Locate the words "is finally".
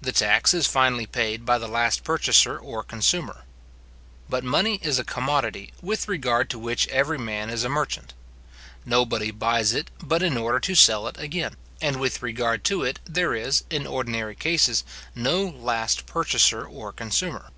0.54-1.06